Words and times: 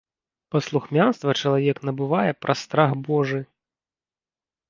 Паслухмянства 0.53 1.33
чалавек 1.41 1.77
набывае 1.89 2.31
праз 2.45 2.57
страх 2.67 2.95
божы. 3.09 3.39